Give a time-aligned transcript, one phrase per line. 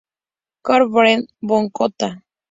[0.63, 2.23] Carl Bernhard von Cotta